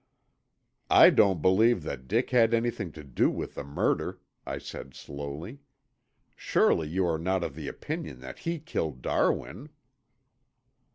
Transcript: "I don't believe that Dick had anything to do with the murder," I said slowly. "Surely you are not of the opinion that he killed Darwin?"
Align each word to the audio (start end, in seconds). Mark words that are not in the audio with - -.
"I 0.89 1.11
don't 1.11 1.43
believe 1.43 1.83
that 1.83 2.07
Dick 2.07 2.31
had 2.31 2.55
anything 2.55 2.91
to 2.93 3.03
do 3.03 3.29
with 3.29 3.53
the 3.53 3.63
murder," 3.63 4.19
I 4.47 4.57
said 4.57 4.95
slowly. 4.95 5.59
"Surely 6.35 6.87
you 6.87 7.05
are 7.05 7.19
not 7.19 7.43
of 7.43 7.53
the 7.53 7.67
opinion 7.67 8.19
that 8.21 8.39
he 8.39 8.57
killed 8.57 9.03
Darwin?" 9.03 9.69